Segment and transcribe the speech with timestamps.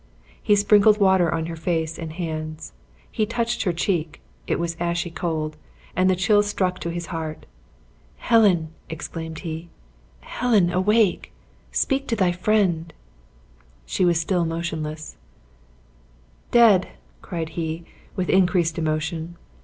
[0.41, 2.73] He sprinkled water on her face and hands;
[3.11, 5.57] he touched her cheek; it was ashy cold,
[5.95, 7.45] and the chill struck to his heart.
[8.17, 9.69] "Helen!" exclaimed he;
[10.21, 11.31] "Helen, awake!
[11.71, 12.93] Speak to thy friend!"
[13.85, 15.17] Still she was motionless.
[16.49, 16.87] "Dead!"
[17.21, 17.83] cried he,
[18.15, 19.37] with increased emotion.